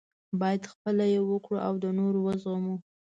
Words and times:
باید 0.39 0.63
خپله 0.71 1.05
یې 1.13 1.19
وکړو 1.23 1.57
او 1.67 1.73
د 1.83 1.85
نورو 1.99 2.19
وزغمو. 2.27 2.75